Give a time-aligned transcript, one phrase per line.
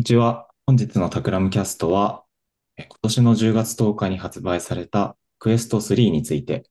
[0.00, 0.48] にちは。
[0.64, 2.24] 本日のタクラムキャストは、
[2.78, 6.64] え今年の10月10日に発売されたクエスト3について、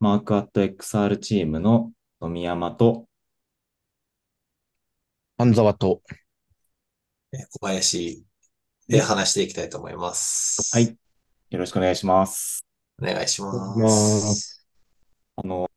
[0.00, 3.06] マークアット XR チームの富山と、
[5.38, 6.02] 半沢と、
[7.32, 8.22] え小林
[8.86, 10.76] で話していきたいと思います。
[10.76, 10.94] はい。
[11.48, 12.66] よろしくお願いします。
[13.02, 14.34] お願いしまます。
[14.34, 14.68] す。
[15.36, 15.70] あの、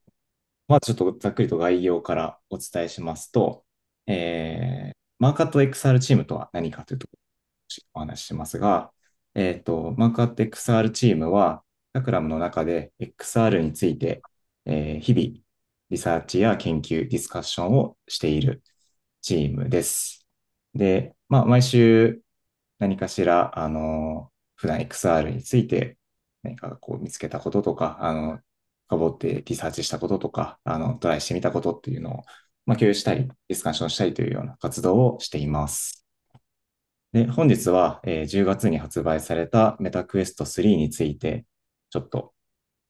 [0.68, 3.64] まあちょっとざっくりと概要からお伝えしますと、
[4.08, 4.91] えー、
[5.22, 7.14] マークアット XR チームとは何かというとこ
[7.94, 8.92] ろをお話ししますが、
[9.36, 14.24] えっと、マークアット XR チームは、タクラムの中で XR について、
[14.66, 15.44] えー日々、
[15.92, 18.64] リサーチや研究、ディスカッションをしている
[19.22, 20.26] チームです。
[20.74, 22.22] で、まあ、毎週
[22.80, 26.00] 何かしら、あの、普段 XR について
[26.44, 28.40] 何かこう見つけたこととか、あの、
[28.88, 32.24] 深掘ってリサーチしたこととか、あの、トライしてみたことっていうのを、
[32.66, 36.06] まあ、共有したり、ディスカッションしたりというような活動をしています。
[37.14, 41.46] で、本日は、えー10月に発売されたメタクエスト3について、
[41.90, 42.34] ちょっと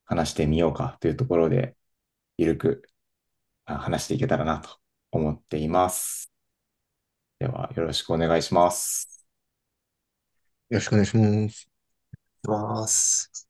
[0.04, 1.76] 話してみようかというところで、
[2.38, 2.82] ゆるく
[3.64, 4.70] あ話していけたらなと
[5.10, 6.32] 思っています。
[7.38, 9.26] では、よろしくお願いします。
[10.70, 11.68] よろしくお願いします。
[12.44, 13.48] ます。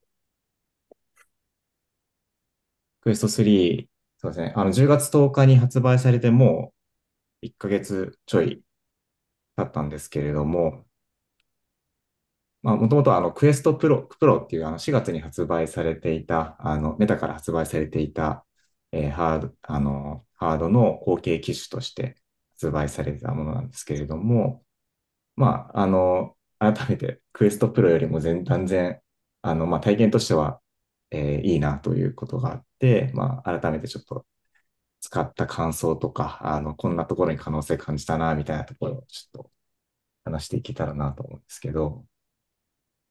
[3.01, 3.92] クエスト3、
[4.23, 4.53] そうですね。
[4.57, 6.73] あの、10月10日に発売されても
[7.43, 8.65] う1ヶ月ちょい
[9.57, 10.87] 経ったんですけれども、
[12.63, 18.47] まあ、もともとあの、クエストプロ、プロっていうあの、4月に発売されていた、あの、メタから発売されていた、
[18.93, 22.17] えーハード、あの、ハードの後継機種として
[22.53, 24.65] 発売されてたものなんですけれども、
[25.37, 29.01] まあ、あの、改めてクエストプロよりも全断然、
[29.43, 30.61] あの、まあ、体験としては、
[31.11, 32.67] えーいいなということがあって、
[33.15, 34.27] まあ、改めてちょっと
[35.01, 39.53] 使った感想とか、あの、こんなところに可能性感じたな、みたいなところをちょっと
[40.25, 42.07] 話していけたらなと思うんですけど、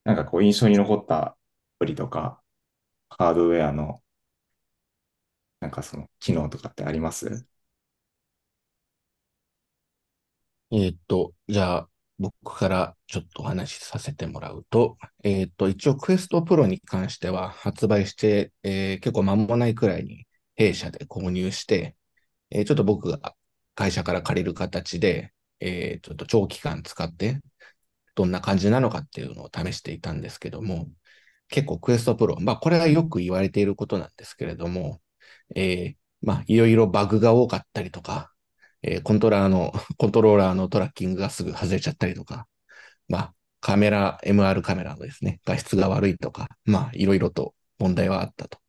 [0.04, 1.38] なんかこう印象に残ったア
[1.80, 2.42] プリとか、
[3.10, 4.04] ハードウェアの、
[5.60, 7.48] なんかその機能とかってあります？
[10.72, 11.90] えっと、じゃあ、
[12.22, 21.96] 僕からちょっとお話しさせてもらうと、えーっと、一応クエストプロに関しては発売して、えー結構間もないくらいに弊社で購入して、
[22.52, 23.36] えーちょっと僕が
[23.76, 27.40] 会社から借りる形で、えーちょっと長期間使って、
[28.16, 30.90] どんな感じなのかっていうのを試していたんですけども、
[31.50, 35.02] 結構クエストプロ、まあこれはよく言われていることなんですけれども、
[35.56, 38.31] えーまあいろいろバグが多かったりとか、
[38.84, 42.48] えーコントローラーの、 コントローラーのトラッキングがすぐ外れちゃったりとか、
[43.10, 48.60] まあ、カメラ、MR カメラのですね、画質が悪いとか、まあ、いろいろと問題はあったと。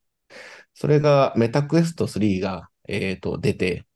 [0.75, 3.87] それが、メタクエスト3が、えっと、出て、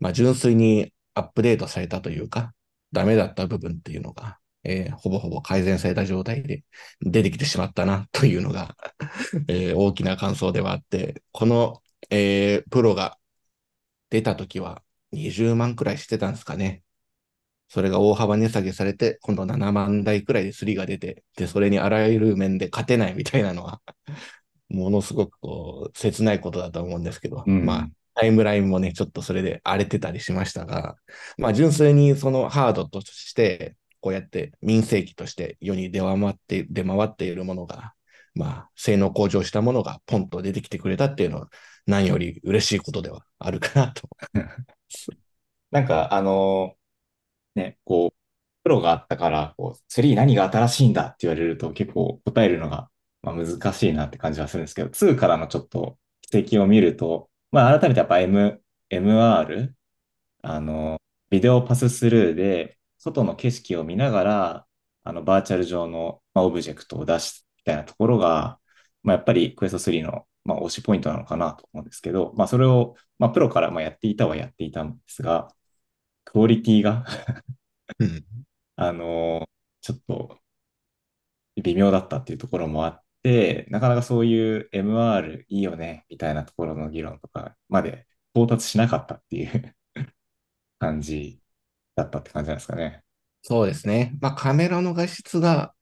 [0.00, 2.54] まあ、純粋にアップデートされたというか、
[2.92, 6.64] ダメだった部分っていうのが、えーほぼほぼ改善された状態で
[7.02, 8.76] 出てきてしまったなというのが、
[9.48, 13.18] えー大きな感想ではあって、この、えープロが
[14.10, 16.82] 出た時は20万くらいしてたんですかね。
[17.68, 23.80] それが大幅値下げされて、今度7万台くらいで3が出て、で、それにあらゆる面で勝てないみたいなのは、
[24.68, 30.96] ものすごくこう、切ないことだと思うんですけど、うんまあ、タイムラインもね、ちょっとそれで荒れてたりしましたが、
[31.38, 37.94] まあ、純粋にそのハードとして、こうやって民生機として世に出回って、出回っているものが、
[38.34, 41.48] まあ、性能向上したものがポンと出てきてくれたっていうのは、
[41.86, 44.08] 何より嬉しいことではあるかなと。
[45.70, 46.76] なんか、あの
[47.54, 48.16] ね、こう、
[48.64, 52.90] プロがあったから、こう、3何が新しいんだって言われると結構答えるのが、
[53.22, 59.76] まあ、難しいなって感じはするんですけど、2からのちょっと軌跡を見ると、まあ、改めてやっぱ M、MR、
[60.42, 64.66] あの、ビデオパススルーで、外の景色を見ながら、
[65.04, 68.60] あの、バーチャル上の、まあ、オブジェクトを出すみたいなところが、
[69.02, 75.48] まあ、やっぱりクエスト3の、まあ、推しポイントなのかなと思うんですけど、まあ、それを、まあ、プロからまあやっていたはやっていたんですが、
[76.24, 77.04] クオリティが
[77.98, 78.24] うん
[78.76, 79.48] あの、
[79.80, 80.40] ちょっと
[81.62, 89.76] 微妙だったっていうところもあって、なかなかそういう MR いいよね、みたいなところの議論とかまで到達しなかったっていう
[90.78, 91.40] 感じ
[91.94, 93.04] だったって感じなんですかね。
[93.42, 94.16] そうですね。
[94.20, 95.74] まあ、カメラの画質が、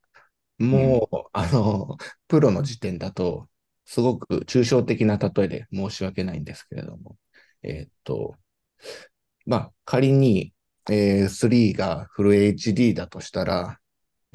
[0.59, 1.97] もう、あの、
[2.29, 3.49] プロの時点だと、
[3.91, 7.17] すごく抽象的な例えで申し訳ないんですけれども、
[7.65, 8.37] えーっと、
[9.47, 10.53] まあ、仮に、
[10.91, 13.79] えー3がフル HD だとしたら、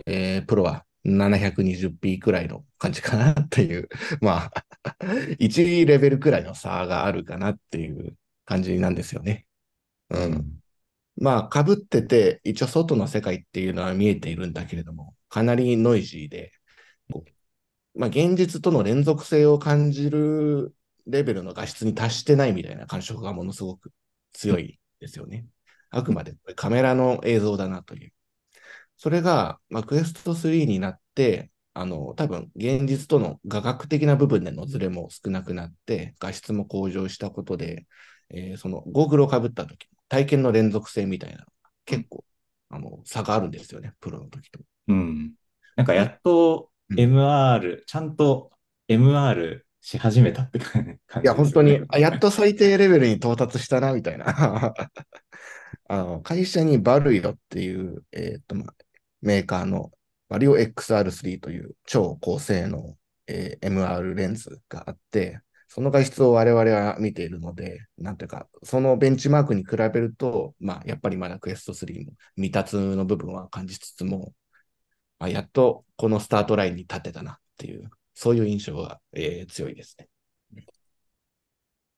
[0.06, 3.90] えープロは 720p くらいの感じかなっていう、
[4.22, 4.66] まあ、
[5.40, 8.16] 1レベルくらいの差があるかなっていう
[8.46, 9.46] 感じなんですよね。
[10.12, 10.60] うん。
[11.18, 16.52] まあ、被ってて、一応外の世界っていうのは見えているんだけれども、かなりノイジーで、
[17.95, 20.75] まあ、現実との連続性を感じる
[21.07, 23.92] レベルの画質に達してないみたいな感触がものすごく
[24.33, 25.45] 強いですよね。
[25.92, 28.12] あくまでカメラの映像だなという。
[28.97, 37.88] それが、まあ、クエスト3になって、あの、多分、現実との画角的な部分でのズレも少なくなって、画質も向上したことで、
[38.30, 41.51] えーそのゴーグルをかぶった時、体験の連続性みたいなのが
[41.86, 42.25] 結構、
[42.69, 44.59] あの、差があるんですよね、プロの時と。
[44.88, 45.33] うん。
[45.75, 48.51] なんかやっと MR、ちゃんと
[48.87, 50.99] MR し始めたって感じね。
[51.23, 54.25] いや、本当に、あやっと最低レベルに到達したな、みたいな。
[55.87, 58.73] あの、会社にバルイロっていう、えーっと、まあ、
[59.21, 59.91] メーカーの
[60.29, 62.97] バリオ XR3 という超高性能、
[63.27, 74.33] えー MR レンズがあって、その画質を我々は見ているので、なんていうか、そのベンチマークに比べると、まあ、やっぱりまだクエスト3も未達の部分は感じつつも、
[75.19, 80.09] あやっとこのスタートラインに立てたなっていう、そういう印象が、えー強いですね。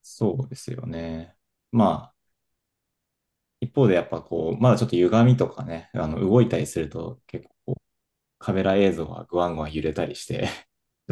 [0.01, 1.35] そうですよね。
[1.71, 2.15] まあ、
[3.59, 7.75] 一方でやっぱこう、まだちょっと歪みとかね、あの動いたりすると結構
[8.39, 10.49] カメラ映像がグワングワン揺れたりして、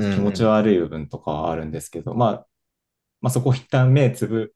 [0.10, 2.48] 気持ち悪い部分とかはあるんですけど、まあ、
[3.22, 4.56] まあそこ一旦目つぶ、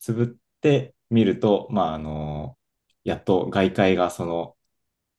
[0.00, 0.28] つぶっ
[0.62, 2.58] てみると、まああの、
[3.04, 4.56] やっと外界がその、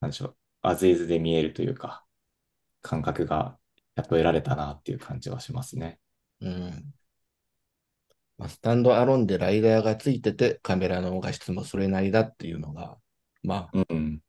[0.02, 2.06] なんでしょう、アズイズで見えるというか、
[2.82, 3.58] 感覚が
[3.96, 6.00] やっと得られたなっていう感じはしますね。
[6.42, 6.94] うん。
[8.38, 12.98] まあ、スタンドアロンでライダーがついてて、カメラの画質もそれなりだっていうのが、
[13.44, 14.22] まあ、うん。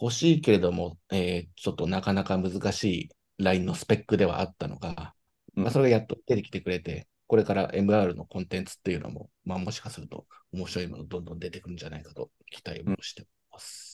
[0.00, 3.08] 欲しいけれども、えーちょっとなかなか難しい
[3.38, 5.14] ラインのスペックではあったのが、
[5.56, 13.91] うんまあ、それがやっと出てきてくれて、これから MR のコンテンツっていうのも、まあ、もしかすると面白いものどんどん出てくるんじゃないかと期待もしてます。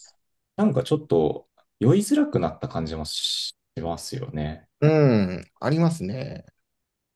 [0.58, 1.46] なんかちょっと
[1.80, 4.66] 酔いづらくなった感じもしますよね。
[4.80, 6.44] うん、ありますね。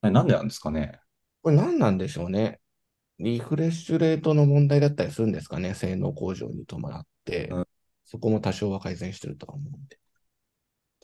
[0.00, 1.00] あれなんでなんですかね？
[1.42, 2.60] これ何なんでしょうね。
[3.18, 5.74] リフレッシュレートの問題だったりするんですかね？
[5.74, 7.48] 性能向上に伴って。
[7.48, 7.66] うん
[8.04, 9.98] そこも多少は改善してるとは思うんで。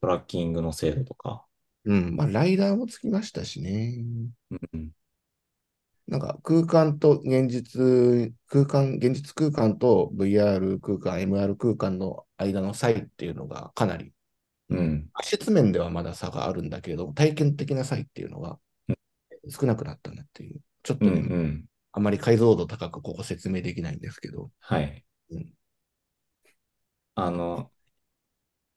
[0.00, 1.46] トラッキングの精度とか。
[1.84, 2.16] うん。
[2.16, 4.04] まあ、ライダーもつきましたしね。
[4.50, 4.90] うん。
[6.08, 14.12] なんか空間と現実、空間、現実空間と VR 空間、MR 空間の間の差異っていうのがかなり、
[14.70, 15.10] うん。
[15.14, 18.58] 画質面ではまだ差があるんだけれども、体験的な差異っていうのが
[18.88, 18.96] うん
[19.50, 20.60] 少なくなったなっていう。
[20.82, 21.12] ちょっとうん。
[21.12, 21.64] うね、ん。
[21.92, 24.50] あまり解像度高くここ説明できないんですけど。
[24.60, 25.04] はい。
[25.30, 25.54] うん
[27.14, 27.72] あの、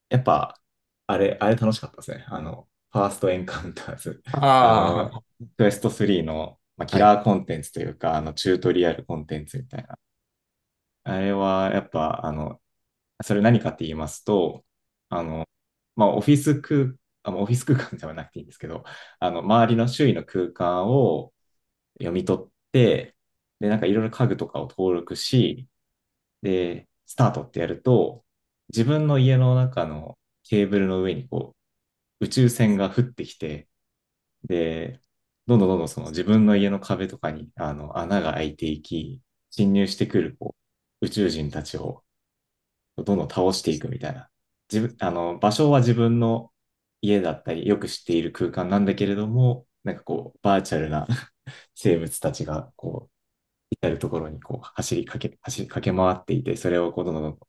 [0.10, 0.60] やっぱ、
[1.08, 2.26] あれ、あれ楽しかったですね。
[2.28, 4.22] あの、ファーストエンカウンターズ。
[4.34, 5.24] あの、
[5.58, 10.00] クエスト3の、まあ、キラーコンテンツというか、あの、チュートリアルコンテンツみたいな。
[11.04, 12.60] あれは、やっぱ、あの、
[13.24, 14.66] それ何かって言いますと、
[15.10, 15.46] あの、
[15.96, 18.84] まあ、オフィス空、あオフィス空間ではなくていいんですけど、
[19.20, 21.34] あの、周りの周囲の空間を
[22.00, 23.16] 読み取って、
[23.60, 25.68] で、なんかいろいろ家具とかを登録し、
[26.44, 28.26] で、スタートってやると、
[28.70, 31.56] 自分の家の中のケーブルの上にこ
[32.22, 33.70] う、宇宙船が降ってきて、
[34.46, 35.02] で、
[35.48, 40.56] どんどんどんどんその自分の家の壁とかにあの穴が開いていき、侵入してくるこ
[41.02, 42.04] う宇宙人たちを
[42.98, 44.30] どんどん倒していくみたいな。
[44.72, 46.52] 自分、あの、場所は自分の
[47.02, 51.08] 家だったり、よく知っている空間なんだけれども、なんかこう、バーチャルな
[51.76, 53.12] 生物たちがこう、
[53.72, 57.40] 至るところにこう走りかけ、走り駆け回っていて、それをこうどんどんどん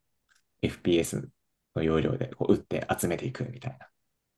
[0.63, 1.31] FPS
[1.77, 3.89] の容量でこう打って集めていくみたいな。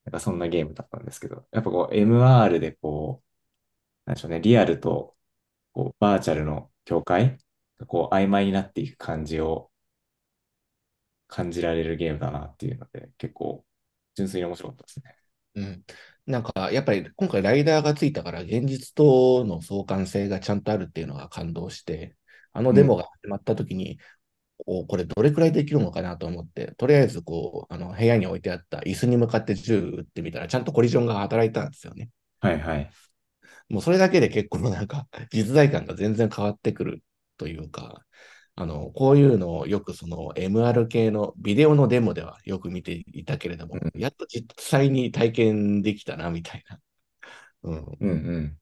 [0.07, 3.29] なんかそんなゲームだったんですけど、やっぱこう MR でこう、
[4.07, 5.15] なんでしょうね、リアルと
[5.73, 7.39] こうバーチャルの境界
[7.79, 9.71] がこう曖昧になっていく感じを
[11.29, 13.65] 感じられるゲームだなっていうので、結構
[14.15, 15.17] 純粋に面白かったですね。
[15.57, 15.85] うん。
[16.27, 22.17] なんか、やっぱり今回ライダーがついたから、現実との相関性がちゃんとあるっていうのが感動して、
[22.53, 23.99] あのデモが始まった時に、
[24.67, 32.11] おこれどれくらいできるのかなと思って、とりあえずこう、あの部屋に置いてあった椅子に向かって銃撃ってみたら、ちゃんとコリジョンが働いたんですよね。
[32.41, 32.91] はいはい。
[33.69, 37.03] もうそれだけで結構なんか 実在感が全然変わってくる
[37.37, 38.05] というか、
[38.57, 46.81] あの、こういうのをよくその MR 系のビデオのデモではよく見ていたけれども、うやっと実際に体験できたな、みたいな。
[47.65, 47.85] うん。
[48.01, 48.59] うんうん。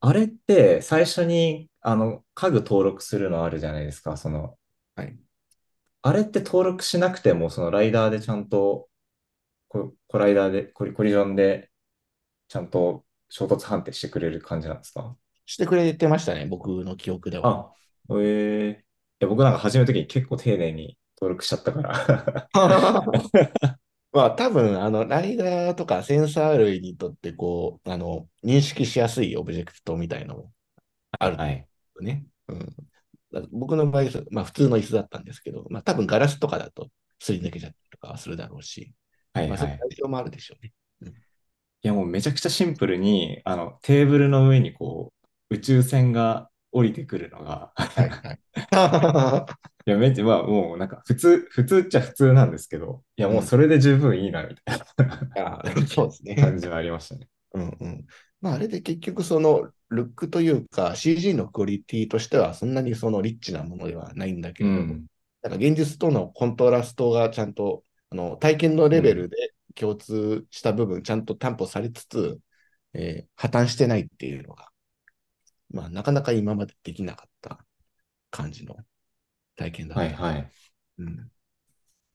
[0.00, 4.16] あれって最初にあの家具登録するのあるじゃないですか。
[4.16, 4.58] その、
[4.96, 5.18] はい。
[6.02, 8.88] あれって登録しなくても、そのライダーでちゃんと、
[9.68, 11.70] コ、コライダーで、コリ、コリジョンで、
[12.48, 15.16] ちゃんと衝突判定してくれる感じなんですか？
[15.46, 17.72] してくれてましたね、僕の記憶では。
[18.10, 18.84] あ、え
[19.20, 22.48] や僕なんか始めるときに結構丁寧に登録しちゃったから。
[24.12, 30.52] まあ多分、あの、ライダーとかセンサー類にとって、こう、あの、認識しやすいオブジェクトみたいのも
[31.18, 31.68] あるはい。
[32.48, 32.66] うん。
[33.32, 38.94] だ僕の場合、まあ普通の椅子だったんですけど、まあ多分ガラスとかだとすり抜けちゃったりとかはするだろうし、
[39.34, 39.72] はいまあそうはい。
[39.72, 40.72] いう対象もあるでしょうね。
[41.84, 45.12] いやもうめちゃくちゃシンプルに、あの、テーブルの上にこ
[45.50, 48.40] う、宇宙船が降りてくるのが、はいはい
[49.84, 54.78] や、めっちゃ、まあもうなんか普通、普通っちゃ普通なんですけど、いやもうそれで十分いいな、みたい
[55.36, 55.40] い。
[55.40, 56.34] あそうですね。
[56.36, 57.28] な感じはありましたね。
[57.54, 58.06] うんうん。
[58.40, 65.06] まあ、あれで結局そのルックというか CG のクオリティとしてはそんなにそのリッチなものではないんだけうれども、ん。
[65.42, 69.36] なんか現実とのコントラストがちゃんとあの体験のレベルで
[69.72, 72.40] 共通した部分ちゃんと担保されつつ、
[72.94, 74.68] えー破綻してないっていうのが、
[75.70, 77.64] まあ、なかなか今までできなかった
[78.30, 78.76] 感じの
[79.56, 80.02] 体験だった。
[80.22, 80.50] はいはい。
[80.98, 81.30] うん、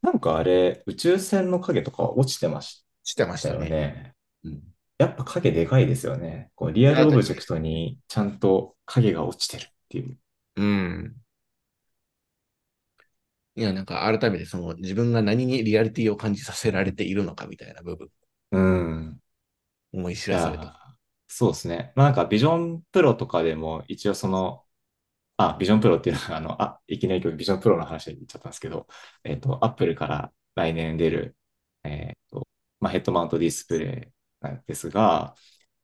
[0.01, 3.69] なんかあれ、宇宙船の影とか落ちてまししてましたたよね。
[3.69, 4.15] ね。
[4.43, 4.61] うん
[4.99, 6.49] やっぱ影でかいですよね。
[6.55, 10.17] こうリアルオブジェクトにちゃんと影が落ちてるっていう。
[10.55, 11.15] うん。
[13.57, 18.09] いや、なんか改めてその自分が何にリアリティを感じさせられているのかみたいな部分、
[18.51, 19.21] うん。
[19.91, 20.73] 思い知いらされた。
[20.73, 20.75] や、
[21.27, 21.93] そうですね。
[21.95, 24.65] まあなんかビジョンプロとかでも一応その、
[25.37, 28.87] あ、ビジョンプロっていうのは、 あの、あ、いきなり今日ビジョンプロの話で言っちゃったんですけど、
[29.23, 31.37] えっと、アップルから来年出る、
[31.83, 32.47] えっと、
[32.79, 35.35] まあヘッドマウントディスプレイなんですが、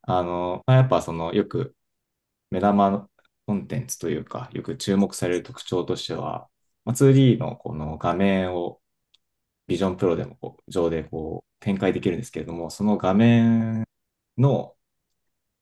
[0.04, 1.76] あの、まあ、やっぱそのよく
[2.52, 3.10] 目玉の
[3.48, 6.50] コンテンツというか、よく注目される特徴としては、
[6.86, 8.82] まあ、2D のこの画面を
[9.68, 13.86] ビジョンプロでもこう上でこう展開できるんですけれども、その画面
[14.38, 14.76] の、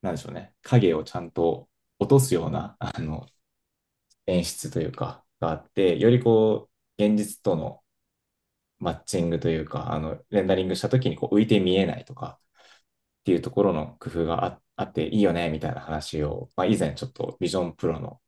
[0.02, 3.28] なんでしょうね、影をちゃんと落とすような、あの、
[4.28, 7.84] 演出というか、があって、よりこう、現実との
[8.80, 12.40] マッチングというか、あの、レンダリングした時にこう浮いて見えないとか、
[13.22, 18.22] っていうところの工夫があっていいよね、みたいな話を、まあ、以前ちょっとビジョンプロの、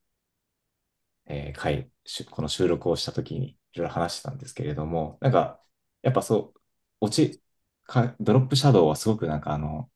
[1.28, 5.62] えー回、しこの収録をした時にいろいろ話してたんですけれども、なんか、
[6.02, 6.60] やっぱそう、
[7.02, 7.42] 落ち、
[7.86, 9.90] か、ドロップシャドウはすごくなんかあの、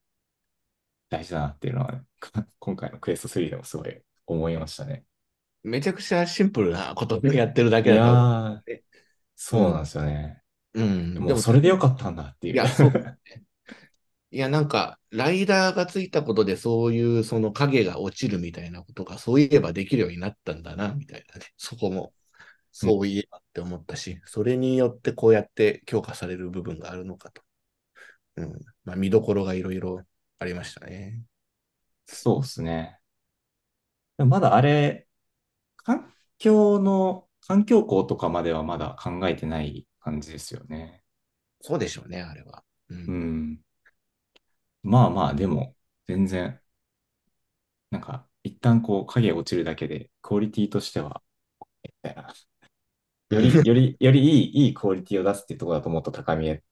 [1.09, 2.01] 大事だなっていうのは、
[2.59, 5.05] 今回のクエスト3でもすごい思いましたね。
[5.63, 8.15] めちゃくちゃシンプルなことをやってるだいけだと思う。
[8.15, 8.81] やー、
[9.35, 10.41] そうなんですよね。
[10.73, 11.13] うん。
[11.13, 12.53] でもそれでよかったんだっていう。
[12.53, 13.17] いや、そうだね。
[14.31, 21.45] いや、なんか、ライダーがついたことで、そういう、その影が落ちるみたいなことが、そういえばできるようになったんだな、みたいなね。
[21.55, 22.13] そこも、
[22.73, 27.41] そういえばって思ったし、それによってこうやって強化される部分があるのかと。
[28.35, 28.59] うん。
[28.83, 30.03] まあ、見どころがいろいろ
[30.39, 31.23] ありましたね。
[32.05, 32.99] そうですね。
[34.17, 35.07] まだあれ、
[35.77, 41.03] 環境の、環境校とかまではまだ考えてない感じですよね。
[41.61, 42.63] そうでしょうね、あれは。
[42.89, 42.93] う。
[42.93, 43.59] うんん。
[44.87, 45.75] まあまあ、でも、
[46.07, 46.59] 全然、
[47.91, 51.21] なんか、一旦こう、影落ちるだけで、クオリティとしては、
[51.83, 52.33] みたいな。
[53.31, 56.63] より、より、よりいい、いいクオリティを出すっていうところだともっと高みへ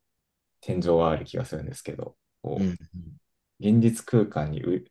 [0.62, 2.78] 天井はある気がするんですけど、こう、うん。
[3.60, 4.86] 現実空間にう、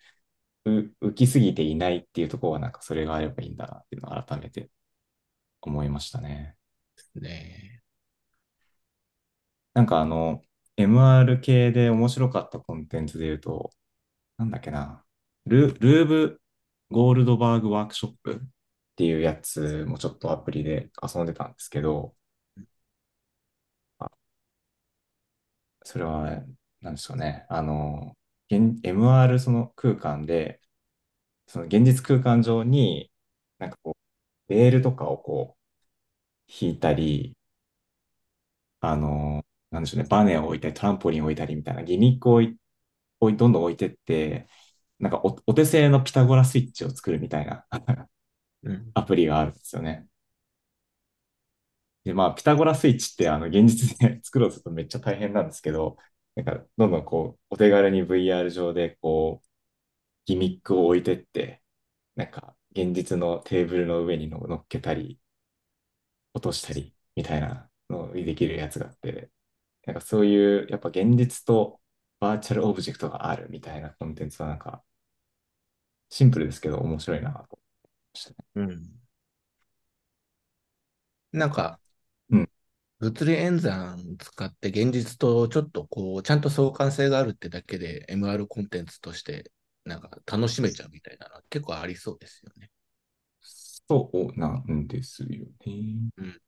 [0.66, 4.71] う、浮きすぎていないっていうところはなんかそれがあればいいんだなっていうのを改めて
[5.62, 6.57] 思いましたね。
[7.16, 7.83] ね
[9.75, 10.43] なんかあの、
[10.76, 13.71] MR 系で面白かったコンテンツで言うと、
[14.38, 15.04] なんだっけな、
[15.47, 16.43] ル、ルーブ・
[16.90, 18.38] ゴールドバーグワークショップっ
[18.97, 22.14] ていうやつもちょっとアプリで遊んでたんですけど、
[23.99, 24.09] あ
[25.85, 26.43] それは、
[26.81, 27.47] なんでしょうね。
[27.49, 28.16] あの、
[28.49, 30.61] MR その空間で、
[31.49, 33.12] その現実空間上に、
[33.59, 33.97] なんかこ
[34.49, 37.37] う、レールとかをこう、引いたり、
[38.81, 42.40] あの、なんでしょうね、バネを置いたり、トランポリンを置いたりみたいなギミックを
[43.33, 44.49] どんどん置いてって、
[44.99, 47.66] なんかお、お手製のピタゴラスイッチを作るみたいな
[48.62, 48.90] うん。
[48.95, 50.07] アプリがあるんですよね。
[52.04, 55.97] で、まあ、ピタゴラスイッチって、あの、現実で作ろうとするとめっちゃ大変なんですけど、
[56.35, 59.49] なんか、どんどんこう、お手軽に VR 上で、こう、
[60.26, 61.62] ギミックを置いてって、
[62.16, 65.21] なんか、現実のテーブルの上にの乗っけたり、
[66.35, 69.31] 落としたり、みたいなのにできるやつがあって、
[69.87, 71.81] なんかそういう、やっぱ現実と
[72.21, 74.83] バーチャルオブジェクトがあるみたいなコンテンツはなんか、
[76.11, 77.61] シンプルですけど面白いなと思い
[78.14, 78.37] ましたね。
[78.57, 79.00] うん。
[81.33, 81.81] なんか、
[82.31, 82.50] うん
[83.00, 89.53] 物理演算使って現実とちょっとこう、ちゃんと相関性があるってだけで MR コンテンツとして
[89.85, 92.71] なんか楽しめちゃうみたいなのは結構ありそうですよね。
[93.43, 96.11] そうなんですよね。
[96.17, 96.41] うん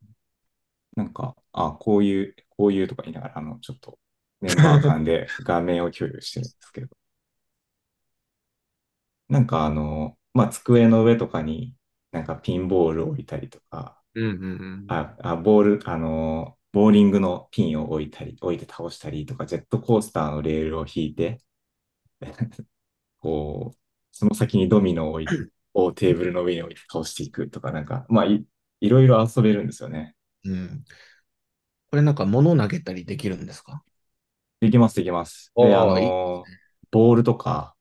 [0.96, 3.98] なんか、あ、こういう、こういうとか言いながら、あの、ちょっと
[4.40, 6.88] メンバー間で 画面を共有してるんですけど、
[9.28, 11.74] なんかあの、まあ、机の上とかに
[12.12, 14.46] なんかピンボールを置いたりとか、うんうんう
[14.78, 14.86] ん。
[14.88, 21.40] あ、あ、ボール、あの、ボーリングのピンを置いたり、置いて倒したりとか、ジェットコースターのレールを引いて、
[23.20, 23.78] こう、
[24.12, 25.36] その先にドミノを置い
[25.74, 28.46] を テーブルの上に置いて倒していくとか、なんか、まあ、い、
[28.82, 30.15] いろいろ遊べるんですよね。
[30.46, 30.84] うん。
[31.90, 33.82] これなんか物投げたりできるんですか？
[34.60, 35.52] できます、できます。
[35.56, 36.44] で、あの、
[36.90, 37.74] ボールとか、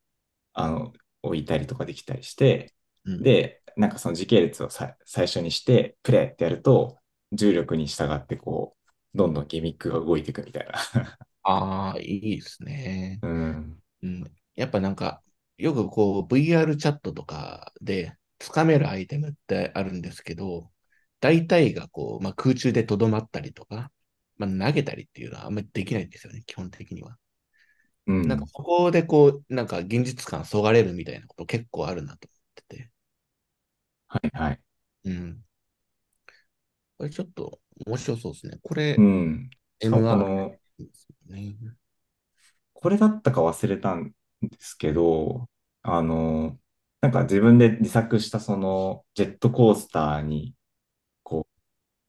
[0.53, 2.73] あの、置いたりとかできたりして、
[3.05, 6.99] うん、で、なんかその時系列をさ最初にして、プレイってやると、
[7.31, 8.75] 重力に従って、こ
[9.13, 10.73] う、どんどんギミックが動いていくみたいな。
[11.43, 13.19] ああ、いいですね。
[13.21, 13.79] うん。
[14.03, 14.31] うん。
[14.55, 15.21] やっぱなんか、
[15.57, 20.69] よくこう VR チャットとかでつかめるアイテムってあるんですけど、
[21.19, 23.91] 大体がこう、まあ、空中でとどまったりとか、
[24.37, 27.17] まあ、投げたりっていうのはあんまりできないんですよね、基本的には。
[28.07, 28.27] うん。
[28.27, 32.91] なんかここでこう、なんか現実感そがれるみたいなこと結構あるなと思ってて。
[34.07, 34.61] はいはい。
[35.05, 35.43] うん。
[36.97, 38.57] これちょっと面白そうですね。
[38.63, 39.49] これう、ん。
[39.79, 41.55] しかもこ MR の、ですね。
[42.73, 45.49] これだったか忘れたんですけど、
[45.81, 46.57] あの、
[47.01, 50.53] なんか自分で自作したそのジェットコースターに、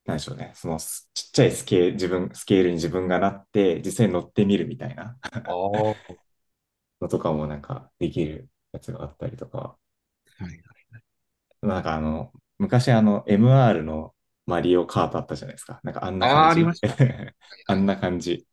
[0.06, 5.18] なんでしょうね、そのすちっちゃいスケール、自分、スケールに自分がなって、実際に乗ってみるみたいな
[7.00, 9.78] のとかもなんかできるやつがあったりとか、
[10.40, 10.62] いはい。
[11.62, 14.14] なんかあの、昔あの MR の
[14.46, 15.80] マリオカートあったじゃないですか。
[15.82, 16.46] なんかあんな感じ。
[16.46, 16.88] あーありました
[17.66, 18.46] あんな感じ。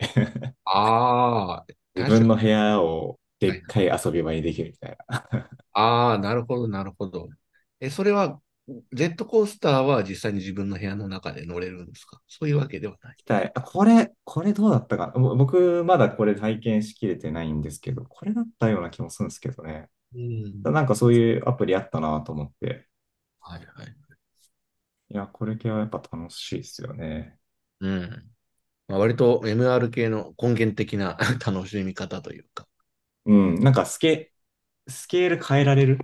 [0.65, 5.50] ああ、 自分の部屋をでっかい遊び場にできるみたいな。
[5.74, 7.29] ああ、なるほど、なるほど。
[7.79, 8.41] え、それは、
[8.93, 12.21] ジェットコースターは実際に自分の部屋の中で乗れるんですか？
[12.28, 13.17] そういうわけではない。
[13.28, 15.12] はいあ、これ、これどうだったか？
[15.17, 19.89] 僕、まだこれ体験しきれてないんですけど、これだったような気もするんですけどね。
[20.15, 20.62] うん。
[20.63, 22.88] なんかそういうアプリあったなと思って。
[23.41, 23.95] はいはい。
[25.10, 27.38] いや、これ系はやっぱ楽しいですよね。
[27.82, 28.32] うん。
[28.88, 32.67] まあ、割と MR 系の根源的な 楽しみ方というか。
[33.26, 34.32] うん、なんかスケ、
[34.88, 35.99] スケール変えられる？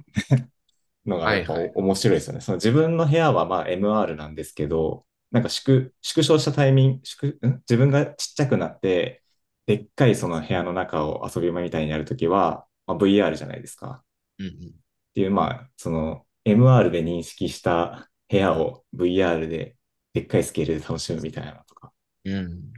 [1.05, 2.41] のがやっぱはいはい面白いですよね。
[2.41, 7.55] その自分の部屋はまあ MR なんですけど、なんか縮、縮小したタイミング、縮、ん？
[7.69, 9.23] 自分がちっちゃくなって、
[9.65, 14.03] でっかいその部屋の中を遊び場みたいにやるときは、まあ、VR じゃないですか。
[14.39, 14.51] うんうん。
[14.51, 19.75] っていう、まあ、その MR で認識した部屋を VR で
[20.13, 21.91] でっかいスケールで楽しむみたいなのとか、
[22.25, 22.73] うん。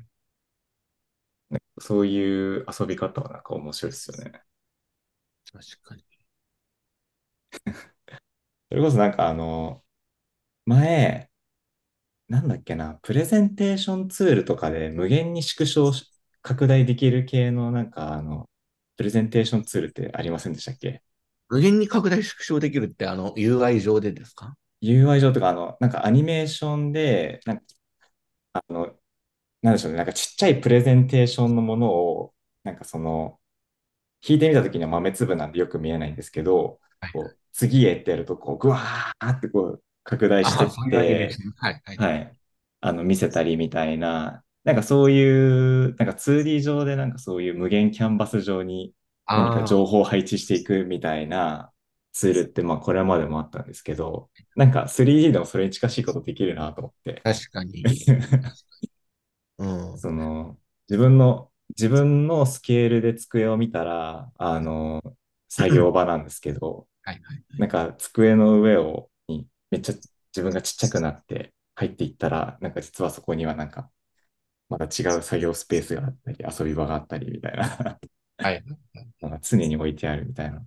[1.79, 4.43] そういう遊び方はなんか面白いですよね。
[5.51, 6.03] 確かに。
[8.71, 9.83] それこそなんかあの、
[10.65, 11.29] 前、
[12.29, 16.09] なんだっけな、プレゼンテーションツールとかで無限に縮小し、
[16.41, 18.49] 拡大できる系のなんかあの、
[18.97, 21.03] プレゼンテーションツールってありませんでしたっけ？
[21.49, 27.63] 無限に拡大縮小できるって、あの、UI 上でですか ?UI 上とかあの、なんかアニメーションで、なんか、
[28.53, 28.97] あの、
[29.61, 33.39] なんでしょうね、なんかちっちゃいプレゼンテーションのものを、なんかその、
[34.27, 41.41] 引いてみたときには豆粒なんでよく見えないんですけど、はいこう次へってやると、こう、ぐわーってこう、拡大してって。
[41.57, 41.97] はいはい。
[41.97, 42.37] はい。
[42.81, 48.93] あの、見せたりみたいな、なんかそういう、なんか 2D 上でなんかそういう無限キャンバス上に
[49.35, 51.71] 何か情報を配置していくみたいな
[52.13, 57.21] ツールって、まあこれまでもあったんですけど、なんか 3D でもそれに近しいことできるなと思って。
[57.23, 57.83] 確かに。
[59.57, 59.97] うん。
[59.99, 60.59] その、
[60.89, 65.01] 自分の、自分のスケールで机を見たら、あの、
[65.49, 67.43] 作業場なんですけど、はいはい。
[67.57, 73.91] なんか机の上を、にめっちゃ自分がちっちゃくなって入っていったら、なんか実はそこにはなんか、
[74.69, 77.99] また違う作業スペースがあったり、遊び場があったりみたいな、
[78.37, 78.63] はい。
[79.21, 80.65] なんか常に置いてあるみたいな。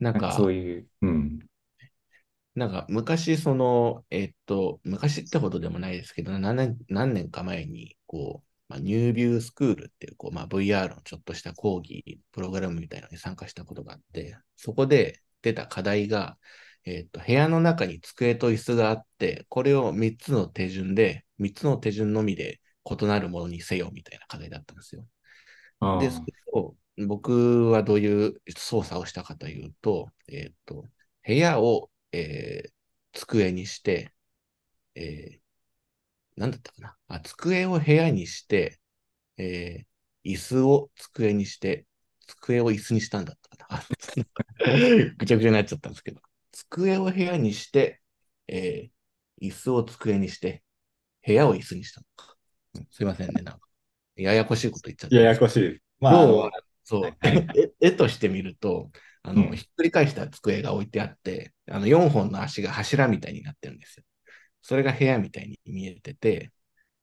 [0.00, 1.38] なんか、なんかそういう、うん。
[2.54, 16.38] なんか昔、その、えっと、昔ってほどでもないですけど、何年何年か前に、こう、まあ、ニュービュースクールっていう、こう、まあ、VR のちょっとした講義、プログラムみたいなのに参加したことがあって、そこで出た課題が、
[16.84, 25.02] えっと、部屋の中に机と椅子があって、これを3つの手順で、3つの手順のみで異なるものにせよみたいな課題だったんですよ。
[25.02, 25.08] で、
[25.80, 26.74] ああそれを
[27.06, 30.86] 僕はどういう操作をしたかというと、えっと、
[31.26, 32.72] 部屋を、えー
[33.12, 34.12] 机にして、
[34.94, 35.38] えー、
[36.42, 36.96] なんだったかな？
[37.08, 38.78] あ、机を部屋にして、
[39.38, 39.86] えー
[40.24, 41.86] 椅子を机にして、
[42.26, 43.78] 机を椅子にしたんだったかな？
[43.78, 43.84] あ
[45.18, 46.20] ぐちゃぐちゃになっちゃったんですけど、
[46.52, 48.00] 机を部屋にして、
[48.48, 50.62] えー椅子を机にして、
[51.26, 52.36] 部屋を椅子にしたのか。
[52.74, 53.60] うんすいませんね、なんか。
[54.16, 55.16] ややこしいこと言っちゃって。
[55.16, 55.78] ややこしい。
[56.00, 56.50] まあ、要は、
[56.84, 57.12] そう、
[57.80, 58.90] 絵として見ると、
[59.22, 64.04] あの、うんひっくり返した机が置いてあって、あの、4本の足が柱みたいになってるんですよ。
[64.62, 66.52] それが部屋みたいに見えてて、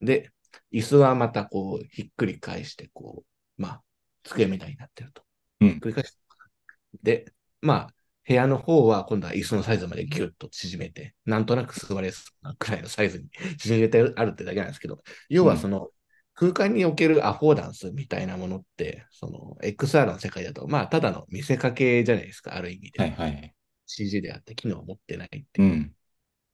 [0.02, 0.32] で、
[0.72, 3.24] 椅子はまたこう、ひっくり返して、こ
[3.58, 3.82] う、まあ、
[4.24, 5.24] 机みたいになってると。
[5.62, 7.94] うんひっくり返したのかなで、まあ、
[8.28, 15.90] 部屋の方は今度は椅子のサイズまでギュッと縮めて、なんとなく座れそうなくらいのサイズに縮めてあるってだけなんですけど、要はその、
[16.36, 23.02] 空間におけるアフォーダンスみたいなものって、その XR の世界だと、まあ、ただの見せかけじゃないですか、ある意味で。
[23.02, 23.54] はいはい。
[23.88, 25.68] CG であって機能を持ってないっていう。
[25.68, 25.92] うん。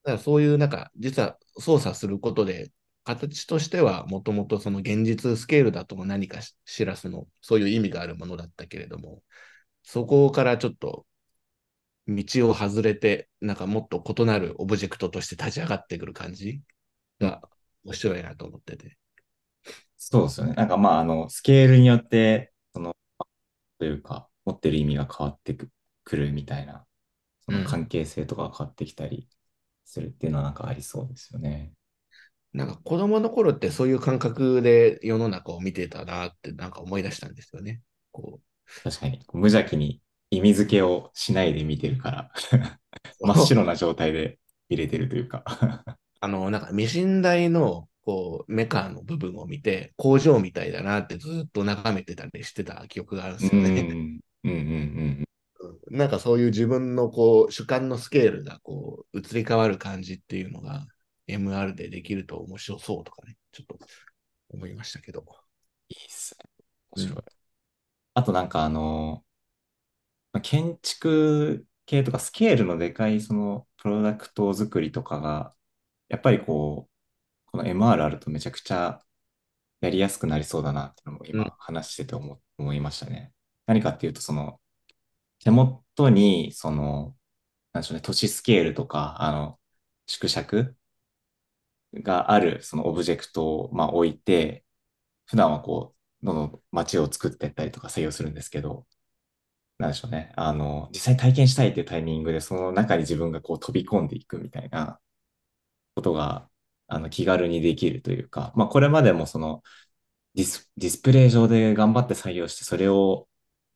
[0.06, 2.72] だからそういう、なんか、実は操作することで、
[3.06, 9.24] 形としてはもともとその現実スケールだとも何かし知らすの、そういう意味があるものだったけれども、
[9.84, 11.06] そこからちょっと
[12.08, 16.62] 道を外れて、なんかもっと異なるオブジェクトとして立ち上がってくる感じ
[17.20, 17.42] が
[17.84, 18.98] 面白いなと思ってて。
[19.98, 20.54] そうですよね。
[20.54, 22.96] なんかまあ、あの、スケールによって、その、
[23.80, 25.70] というか、持ってる意味が変わってく
[26.04, 26.86] くるみたいな、
[27.42, 29.28] その関係性とかが変わってきたり
[29.86, 31.72] するっていうのはなんかありそうですよね。
[32.54, 37.82] なんか子供の頃ってそういう感覚で世の中を見てたなってなんか思い出したんですよね。
[38.12, 38.40] こ
[38.84, 42.32] 確かに、無邪気に意味付けをしないで見てるから、
[43.20, 45.44] う真っ白な状態で見れてるというか。
[46.22, 53.70] あの、なんかミシン台のこうメカの部分を見て工場みたいだなってずっと眺めてたりしてた記憶があるんですよね。
[53.70, 54.52] うんうんうんうんう
[55.22, 55.26] ん
[55.92, 60.86] なんかそういう自分のこう主観のスケールがこう移り変わる感じっていうのが
[61.28, 63.86] MR でできると面白そうとかね、ちょっと
[64.50, 65.24] 思いましたけど。
[65.90, 66.66] いいっすね。
[66.92, 67.24] 面白い。
[68.14, 69.24] あとなんかあの、
[70.32, 75.54] まあ建築系とかスケールのでかいそのプロダクト作りとかが、
[76.10, 79.02] やっぱりこう、この MR あるとめちゃくちゃ
[79.82, 83.34] やりやすくなりそうだなっていうのもうん今話してて思思いましたね。
[83.68, 84.60] 何かっていうと、その、
[85.46, 87.18] 手元に、その、
[87.74, 89.60] なんでしょうね、都市スケールとか、あの、
[90.08, 90.76] 縮尺
[91.96, 94.66] がある、そのオブジェクトを、まあ、置いて、
[95.28, 98.88] 普段はこう、どんどん街を作っていったりとか作業するんですけど、
[99.80, 100.34] なんでしょうね。
[100.38, 105.00] あの、実際体験したいっていうタイミングで、その中に自分がこう飛び込んでいくみたいな
[105.96, 106.50] ことが、
[106.88, 109.64] あの、気軽にできるというか、まあ、これまでもその、
[110.36, 113.28] ディス、ディスプレイ上で頑張って作業して、それを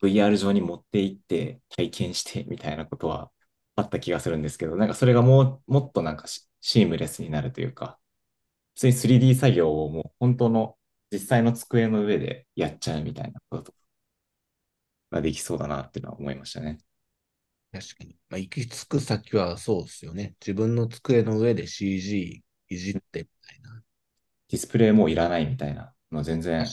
[0.02, 3.32] VR 上に持っていって体験してみたいなことは
[3.76, 8.00] あった気がするんですけど、なんかそれがもう、もっとなんかシシームレスになるというか、
[8.76, 10.78] 普通に 3D 作業をもう本当の
[11.12, 13.74] 実際の机の上でやっちゃうみたいなこと
[15.12, 16.78] ができそうだなっていうのは思いましたね。
[17.72, 18.18] 確かに。
[18.30, 20.36] まあ、行き着く先はそうですよね。
[20.42, 23.84] 自分の机の上で CG いじってみたいな。
[24.50, 26.66] ディスプレイもういらないみたいなの全然、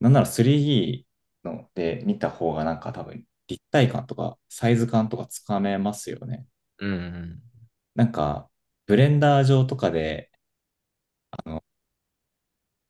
[0.00, 1.06] なんなら 3D
[1.44, 6.46] ので見た方がなんか多分立体感とかサイズ感とかつかめますよね。
[6.78, 7.42] うんうん。
[7.94, 8.50] なんか、
[8.86, 10.30] ブレンダー上とかで、
[11.30, 11.64] あの、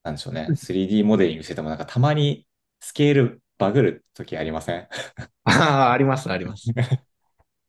[0.03, 2.47] なんでしょうね、3D モデリングしててもなんかたまに
[2.81, 4.89] スケールバグるときありません？
[5.45, 6.73] ああ、あります、あります。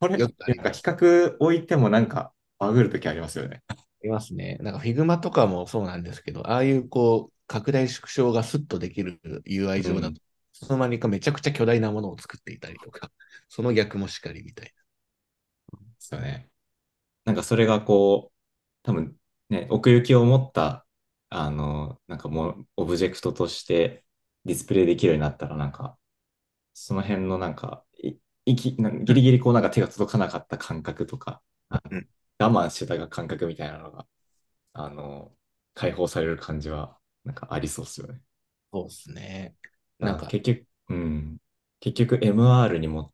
[0.00, 0.82] これ、なんか企
[1.30, 3.62] 画置いてもなんかバグるときありますよね。
[3.68, 4.56] ありますね。
[4.60, 10.22] なんか Figma とかもそうなんですけど、ああいうこう、拡大縮小がスッとできる UI 上だうんと、い
[10.62, 13.10] つの間にかめちゃくちゃ巨大なものを作っていたりとか、
[13.48, 14.72] その逆もしかりみたいで
[15.98, 16.50] すよね。
[17.26, 18.36] なんかそれがこう、
[18.84, 19.18] 多分
[19.50, 20.86] ね、奥行きを持った、
[21.30, 24.04] あの、なんかもう、オブジェクトとして
[24.44, 25.98] ディスプレイできるようになったら、なんか、
[26.74, 31.42] その辺のなんか、いいきなんギリギリこうなんか手が届かなかった感覚とか、
[32.38, 34.06] 我慢してた感覚みたいなのが、
[34.74, 35.34] あの、
[35.74, 38.14] 解放される感じは、なんかありそうですよね。
[38.14, 38.20] な。
[38.72, 39.56] そうですね。
[40.04, 41.38] ななんんか、か結局、うん。
[41.80, 43.12] 結局 MR にも、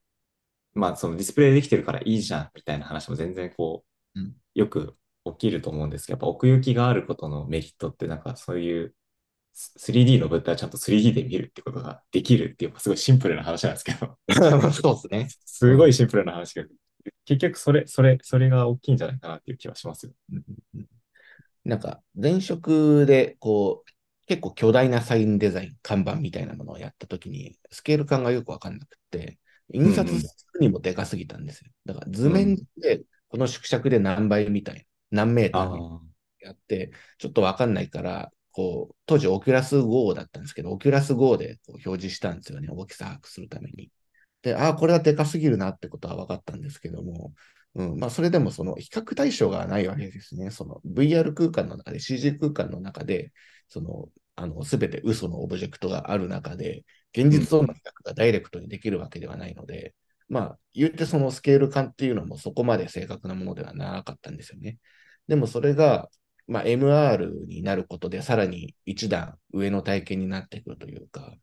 [0.75, 3.85] まあそのディスプレイできてるからいいじゃんみたいな話も全然こ
[4.17, 4.97] う、うんよく
[5.27, 8.95] 起きると思うんですけど、やっぱ奥行きがあることのメリットってなんかそういう
[9.55, 14.19] ス 3D の物体をちゃんと 3D で見るってことができるっていう、すごいシンプルな話なんですけど、
[14.73, 15.29] そうですね。
[15.47, 16.65] すごいシンプルな話が、
[17.27, 20.13] 結局それ、それ、それが大きいんじゃないかなっていう気はしますよ。
[21.65, 23.91] なんか、前職で、こう、
[24.29, 29.39] 結構巨大なサインデザイン、看板みたいなものをやったときに、スケール感がよくわかんなくて、
[29.73, 31.71] 印刷するにもでかすぎたんですよ。
[31.87, 36.01] だから図面で、この縮尺で何倍みたいな、何メーターみたいなあ
[36.41, 43.91] やって、ちょっとわかんないから、こう、当時オキュラス GO だったんですけど、オキュラス GO でこう表示したんですよね、大きさ把握するために。
[44.43, 47.33] で、ああ、これはでかすぎるなってことは分かったんですけども、
[47.75, 50.51] うん、まあ、それでもその比較対象がないわけですね。
[50.51, 53.33] その VR 空間の中で、CG 空間の中で、
[53.69, 56.85] その、あの、すべて嘘のオブジェクトがある中で、
[57.17, 59.95] 現実との比較がダイレクトにできるわけではないので、
[60.29, 64.79] まあ、言ってそのスケール感っていうのもそこまで正確なものではなかったんですよね。
[65.27, 66.09] でもそれが、
[66.47, 71.35] まあ、MR になることでさらに一段上の体験になってくるというか、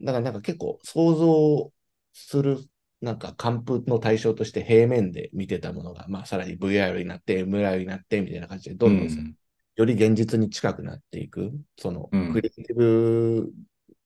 [0.00, 1.72] だからなんか結構想像
[2.12, 2.58] する
[3.00, 9.37] なんか完封の対象として平面で見てたものが、まあ、さらに VR になって MR になってみたいな感じで、どんどん、うん
[9.78, 12.32] より現実に近くなっていく、そのうん。
[12.32, 13.52] クリエイティブ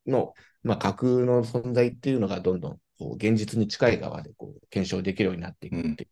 [0.06, 6.10] の、まあ、架空の存在っていうのがどんどんこう現実に近い側でこう検証できるようになっていくっていう、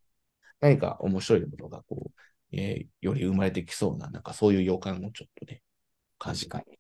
[0.61, 5.63] 何か面白いものがこう、えーより生まれてきそうな、なんかそういう予感をちょっとね、
[6.19, 6.79] 感じ確かに。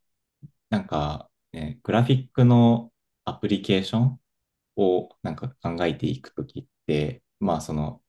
[0.70, 2.92] なんか、ね、グラフィックの
[3.24, 4.20] アプリケーション
[4.76, 8.02] をなんか考えていくときって、まあその、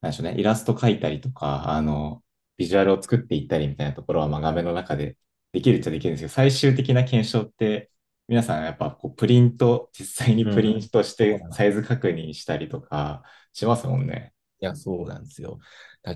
[0.00, 2.22] なんでしょうね、イラスト描いたりとか、あの、
[2.60, 5.16] ビジュアルを作っていったりみたいなところは、まあ画面の中で
[5.52, 7.90] できるっちゃできるんですけど、最終的な検証って、
[8.28, 14.34] 皆さんやっぱこうプリント、実際にプリントしてサイズ確認したりとかしますもんね。
[14.60, 15.58] いや、そうなんですよ。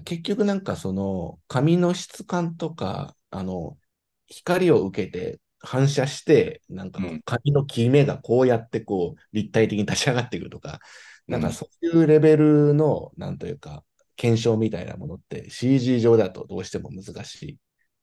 [0.05, 3.79] 結局なんかその紙の質感とか、あの、
[4.27, 10.81] 光を受けて反射して、なんかうん紙の切れ目がこうやってこう立体的に立ち上がってくるとか、
[11.27, 13.85] なんうんかそういうレベルの、なんというか、
[14.17, 17.59] 検証みたいなものって CG 上だとどうしても難しい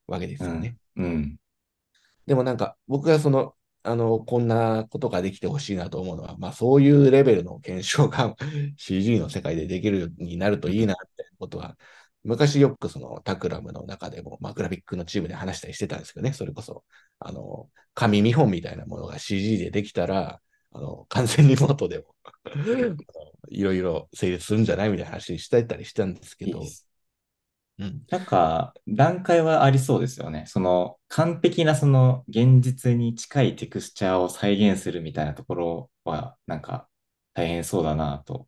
[0.07, 0.77] わけですよね。
[0.95, 1.37] うん。
[2.25, 8.35] でもなんか僕がその、あの、こんなことができてほしいなと思うのは、まあそういうレベルの検証が
[8.77, 11.77] CG の世界でできるようになるといいなってことは、
[12.23, 16.83] 昔よくそのタクラムの中でも、まあグラフィックのチームで話したりしてたんですけどね、それこそ、
[17.19, 20.39] あの、紙見本みたいなものが CG でできたら、
[20.71, 22.15] あの、完全リモートでも
[23.49, 26.77] いろいろ成立するんじゃないみたいな話してたりしたんですけどいい
[28.09, 30.43] なんか、段階はありそうですよね。
[30.47, 36.89] その、完璧なその、現実に近いテクスチャーを再現するみたいなところは、なんか、
[37.33, 38.47] 大変そうだなと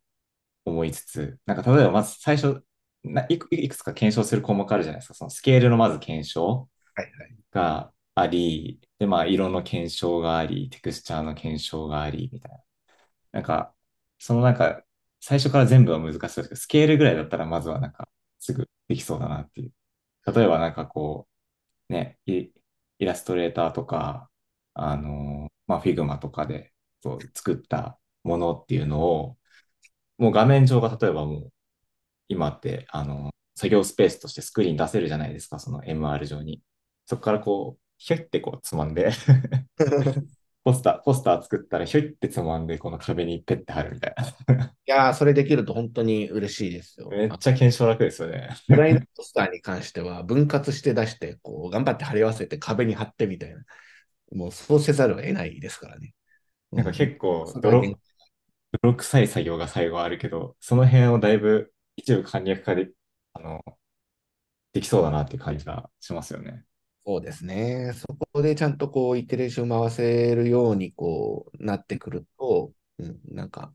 [0.66, 2.64] 思いつつ、なんか、例えばまず最初、
[3.04, 5.14] ないくいくつか検証する項目あるじゃないですか。
[5.16, 7.36] そのスケールのまず検証はいはい。
[8.16, 12.60] あり、で、まあ、色の検証があり、テクスチャーの検証があり、みたいな。
[13.34, 13.76] なんか、
[14.20, 14.84] そのなんか、
[15.22, 19.74] 最初から全部は難しそうですけど、スケールぐらいだったらまずはなんか、すぐできそうだなっていう。
[20.34, 21.28] 例えばなんかこ
[21.90, 22.52] う、ね、イ
[23.00, 24.30] イラストレーターとか、
[24.74, 26.74] あの、まあ、 Figma とかで
[27.04, 29.38] そう作ったものっていうのを、
[30.18, 31.54] もう画面上が例えばもう、
[32.30, 36.64] 今って、あの、作業スペースとしてスクリーン出せるじゃないですか、その MR 上に。
[37.06, 39.12] そこからこう、ひょいってこうつまんで、
[40.64, 44.16] ポスター、ポスター作ったらひょいってつまんで、この壁にペッて貼るみたい
[44.48, 44.74] な。
[44.86, 47.10] いやー、それできると本当に嬉しいですよ。
[47.10, 48.50] めっちゃ検証楽ですよね。
[48.68, 53.64] ブラインドポスターに関しては分割して出して、こう、頑張って貼り合わせて壁に貼ってみたいな。
[54.34, 56.14] もうそうせざるを得ないですからね。
[56.72, 57.82] なんか結構うん泥、
[58.82, 62.90] 泥臭い作業が最後あるけど、その辺をだいぶ一部簡略化で、
[63.34, 63.64] あの、
[64.74, 66.66] できそうだなっていう感じがしますよね。
[67.06, 67.92] そうですね。
[67.94, 73.74] そこでちゃんとこう、イテレーション回せるようにこう、なってくると、うん、なんか、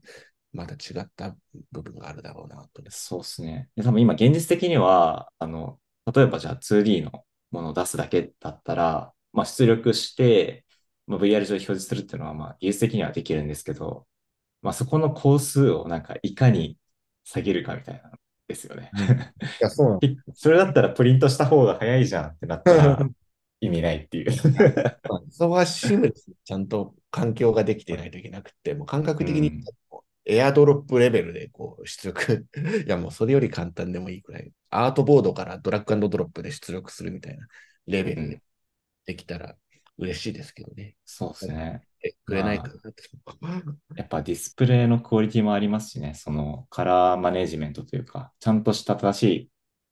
[0.51, 1.35] また違った
[1.71, 2.81] 部分があるだろうなと。
[2.89, 3.69] そうですね。
[3.83, 5.79] 多分今現実的には、あの、
[6.11, 10.65] 例えばじゃあ 2D のものを出すだけだったら、まあ出力して、
[11.05, 14.07] まあ、VR 上で表示するっていうのは、まあ技術的にはできるんですけど、
[14.63, 16.79] まあそこの工数をなんかいかに
[17.25, 18.11] 下げるかみたいな
[18.49, 18.91] ですよね。
[19.61, 19.99] いや、そうなん
[20.33, 23.09] それだったらプリントした方が早いじゃんってなったら
[23.61, 24.31] 意味ないっていう。
[25.29, 29.63] そこはシムレスにちゃんと環境ができていないといけなくて、もう感覚的にうん
[30.25, 32.47] エアドロップレベルでこう出力。
[32.85, 34.51] いや、もうそれより簡単でもいいくらい。
[34.69, 37.47] アートボードからドラッグドロップで出力するみたいな
[37.87, 38.41] レベルで
[39.05, 39.57] できたら
[39.97, 40.95] 嬉しいですけどね。
[41.03, 41.81] そうですね。
[42.03, 43.03] えくれないかなって。
[43.99, 49.51] やっぱディスプレイのクオリティもありますしね、そのカラーマネジメントというか、ちゃんとした正しい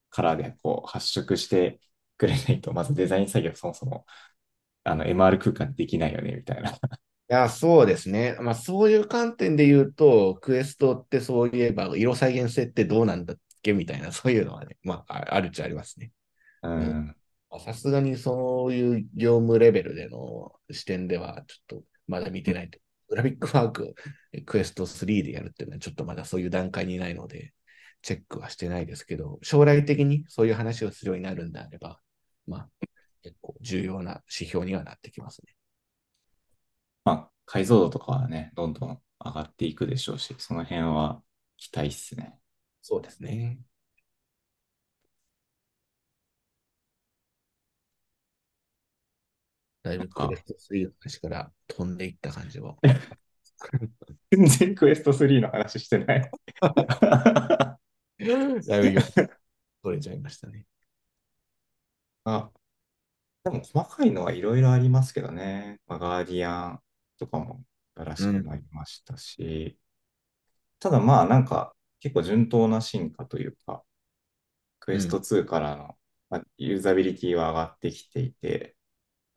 [0.09, 1.81] カラーでこう発色して
[2.17, 4.05] くれないと、まずデザイン作業そもそも
[4.85, 6.71] あの MR 空間でできないよね、みたいな。
[6.71, 6.75] い
[7.27, 8.37] や、そうですね。
[8.39, 16.13] まあ、そういう観点で言うと、クエストってそういえば、色再現性ってどうなんだっけみたいな、そういうのはね、まあ、ああるっちゃありますね。
[16.63, 17.15] うん。
[17.59, 22.79] さすがにそういう業務レベルでの視点では、ちょっとまだ見てないと。
[23.09, 23.95] グラフィックワーク、
[24.45, 27.53] クエスト3でやるっていうのは、ちょっとまだそういう段階にないので、
[28.01, 31.99] チェックはしてないですけど、将来的にそういう話をするようになるんであれば、
[32.45, 32.69] まあ、
[33.23, 35.55] 結構重要な指標にはなってきますね。
[37.03, 41.21] まあ、解像度とかはね、どんどん上がっていくでしょうし、その辺は
[41.57, 42.37] 期待っすね。
[42.81, 43.59] そうですね。
[49.87, 52.75] だいぶクエスト3の話から飛んでいった感じは。
[54.31, 56.31] 全然クエスト3の話してない。
[58.19, 59.01] だいぶ
[59.83, 60.65] 取れちゃいましたね。
[62.25, 62.51] あ、
[63.45, 65.79] でも細かいのはいろいろありますけどね。
[65.87, 66.81] まあ、ガーディアン
[67.17, 67.63] とかも
[67.95, 69.79] 新しくなりましたし、
[70.79, 73.83] ただまあなんか結構順当な進化というか、
[74.79, 75.97] クエスト2からの、
[76.29, 78.76] まあ、ユーザビリティは上がってきていて、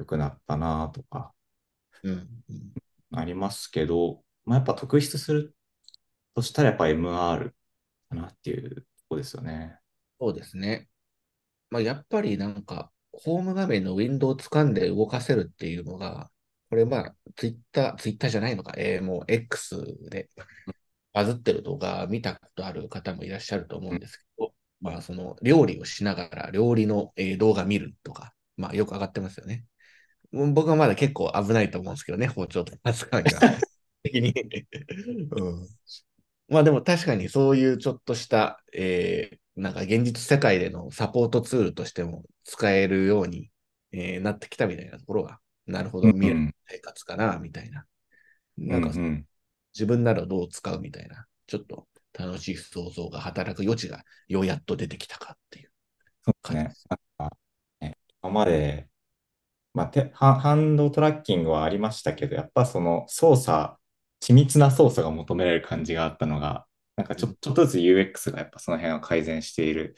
[0.00, 1.32] 良くなったなとか
[2.02, 2.12] うん。
[2.48, 2.72] うん
[3.12, 5.54] ありますけど、まあ、やっぱ特筆する
[6.34, 7.54] としたらやっぱ MR
[8.08, 9.78] かなっていうとこですよね。
[10.20, 10.88] そうですね。
[11.70, 16.30] まあ、やっぱりなんか、ホーム画面のウィンドウを掴んで動かせるっていうのが、
[16.68, 19.76] これまあ、ツイッター、ツイッターじゃないのか、えーもう X
[20.10, 20.28] で
[21.12, 29.64] バズってる動画見たことある方もいらっしゃると思うんですけど、まあ、その料理をしながら料理の、えー動画見るとか、まあ、よく上がってますよね。
[30.32, 33.40] 僕はまだ結構危ないと思うんですけどね、包丁とか扱いが。
[34.02, 34.32] 的に。
[35.30, 35.68] うん。
[36.48, 43.50] まあでも確かにそういうちょっとした、えーなんか現実世界でのサポートツールとしても使えるように、
[43.92, 47.84] えーなってきたみたいなところが、なるほど、うん未来の生活かな、みたいな。
[48.58, 49.26] なんかうんうん
[49.74, 55.72] 自分ならどう使うみたいな、ちょっと楽しい想像が働く余地がようやっと出てきたかっていう
[56.42, 56.74] 感じすね。
[57.18, 57.38] なんか、
[57.80, 58.89] ね、今まで、
[59.74, 63.76] まあ、手ハハンドトラッキングはありましたけど、やっぱその操作、
[64.20, 69.96] 緻密な操作が求められる感じがあったのが、なんかちょちょっとずつ UX がやっぱその辺を改善している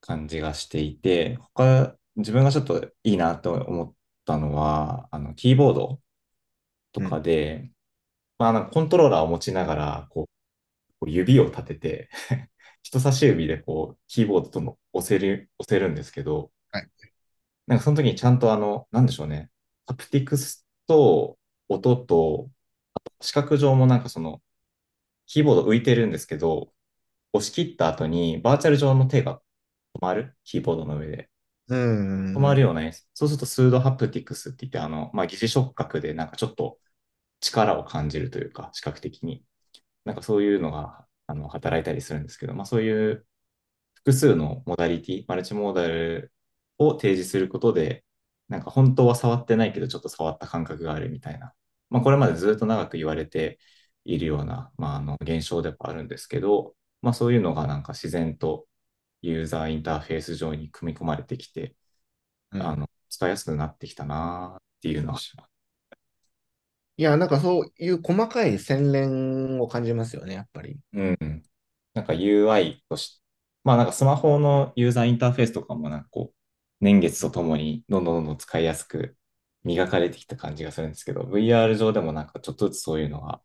[0.00, 3.94] 感じがしていて、他、自分がちょっといいなと思っ
[4.24, 6.00] たのは、あの、キーボード
[6.92, 7.70] とかで、
[8.38, 10.26] まあ、なんかコントローラーを持ちながら、こう、
[11.00, 12.10] こう指を立てて、
[12.82, 16.52] 人差し指でこう、キーボードとの押せる、押せるんですけど、
[17.66, 19.50] なんかその時にちゃんとあの、なんでしょうね、
[19.86, 22.50] ハプティクスと音と、
[22.94, 24.42] あと視覚上もなんかその、
[25.26, 26.72] キーボード浮いてるんですけど、
[27.32, 29.40] 押し切った後にバーチャル上の手が
[29.96, 31.30] 止まる、キーボードの上で。
[31.68, 33.08] うん止まるような演出。
[33.14, 36.78] そうすると、スードハプティクスって言って、あの、まあ、疑似触覚で、なんかちょっと
[37.40, 39.44] 力を感じるというか、視覚的に。
[40.04, 43.26] なんかそういうのが、あの、働いたりするんですけど、まあ、そういう
[43.94, 46.32] 複数のモダリティ、マルチモーダル
[46.78, 48.04] を提示することで、
[48.48, 51.54] なんか本当は触ってないけど、ちょっと触った感覚があるみたいな。
[51.90, 53.58] まあ、これまでずっと長く言われて
[54.04, 58.66] いるような、まあ、あの、現象ではあるんですけど、まあ、そういうのがなんか自然と
[59.22, 61.74] ユーザーインターフェース上に組み込まれてきて、
[62.52, 65.18] うんあの、使いやすくなってきたなっていうのは、
[66.98, 70.78] いや、なんかそういう細かい洗練を感じますよね、やっぱり。
[70.94, 71.42] うん。
[71.92, 73.22] なんか UI とし、
[73.64, 76.34] まあなんかスマホのユーザーインターフェースとかもなんかこう、
[76.80, 79.16] 年月とともにどんどんどんどん使いやすく
[79.64, 83.42] 磨かれてきた感じがするんですけど、VR 上でもなんかちょっとずつそういうのが、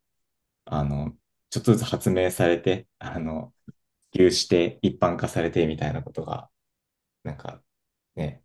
[0.66, 1.14] あの、
[1.50, 3.54] ちょっとずつ発明されて、あの、
[4.14, 6.50] 普及して一般化されてみたいなことが、
[7.24, 7.62] なんか
[8.16, 8.44] ね、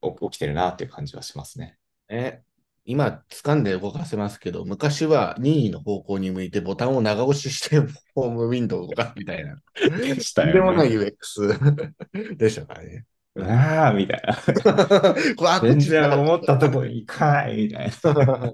[0.00, 1.78] お起きてるなっていう感じはしますね。
[2.08, 2.44] ね、
[2.84, 7.78] 今、掴んで動かせますけど、昔は任意の方向に向いてボタンを長押しして
[8.14, 9.56] ホームウィンドウを動かすみたいな。
[10.20, 13.06] したよねでもない UX でしたからね。
[13.40, 14.34] ああ、みたいな。
[15.60, 18.52] 全然思ったところに行かないみたいな。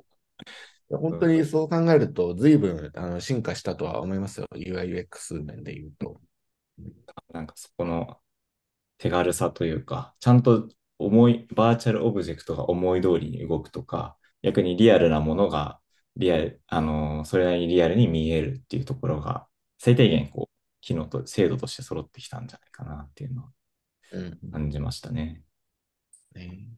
[0.90, 4.46] 本当にそう考えると、随分あの進化したとは思いますよ。
[4.54, 6.20] UI、UX 面で言うと。
[7.32, 8.20] なんかそこの
[8.98, 15.80] 手軽さというか、ちゃんと思い、バーチャルオブジェクトが思い通りに動くとか、逆にリアルなものが、
[16.16, 23.57] リアル、あの、それなりにリアルに見えるっていうところが、最低限、こう、機能と、精度として揃ってきたんじゃないかなっていうのはうん
[24.52, 25.42] 感じましたね。
[26.34, 26.68] ね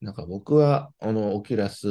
[0.00, 1.86] なんか僕は、あの、オキュラス、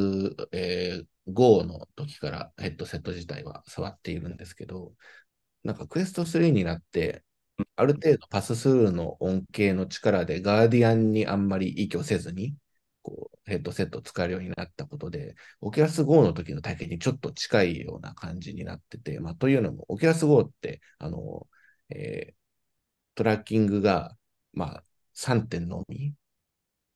[0.51, 4.93] えー GO の時からヘッドセット自体は触っているんですけど、
[5.63, 7.23] なんか Quest 3になって、
[7.75, 12.55] ある程度パススルーの恩恵の力で Guardian にあんまり依拠せずに、
[13.03, 21.47] こう、ヘッドセットを使えるようになったことで、オキュラス GO の時の体験にちょっと近いような感じになってて、まあ、というのも、 Oculus Go って、あの、
[21.89, 22.40] えー
[23.15, 24.15] トラッキングが、
[24.53, 24.83] まあ、
[25.13, 26.15] 3点のみ、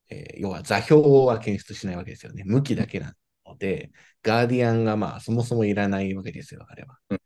[0.10, 2.44] えー要は座標は検出しないわけですよね。
[2.46, 3.92] 向きだけなので、
[4.24, 6.98] ガーディアンがまあそもそもいらないわけですよ、あれは。
[7.10, 7.20] うん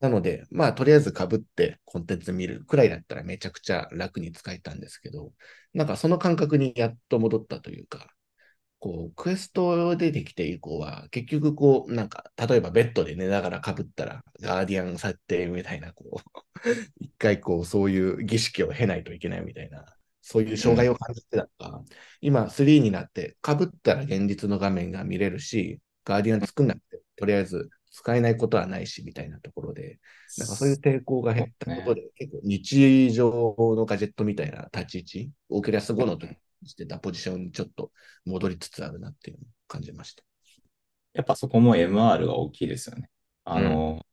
[0.00, 5.32] なので、まあとりあえず被ってコンテンツ見るくらいだったらめちゃくちゃ楽に使えたんですけど、
[5.74, 8.13] なんかその感覚にやっと戻ったというか、
[8.84, 16.40] こう、クエスト出てきて以降は、結局こう、なんか、例えばベッドで寝ながらかぶったら、ガーディアン設定みたいな、こう、
[17.00, 19.86] 一回こう、そういう儀式を経ないといけないみたいな、
[20.20, 21.82] そういう障害を感じてたのが、
[22.20, 30.00] 今3になって、かぶったら現実の画面が見れるし、ガーディアン作んなくて、とりあえず使えないことはないし、みたいなところで、
[30.36, 37.92] なんかそういう抵抗が減ったことで、結構日常のガジェットみたいな立ち位置、オーキュラス後の時にしてたポジションにちょっと
[38.24, 40.24] 戻りつつあるなっていうのを感じました。
[41.12, 43.08] やっぱそこも MR が大きいですよね。
[43.44, 44.04] あの、